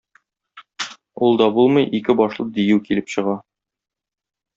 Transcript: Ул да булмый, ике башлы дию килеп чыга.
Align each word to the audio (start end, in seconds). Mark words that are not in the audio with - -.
Ул 1.27 1.37
да 1.41 1.49
булмый, 1.57 1.85
ике 1.99 2.15
башлы 2.21 2.47
дию 2.55 2.81
килеп 2.87 3.13
чыга. 3.17 3.37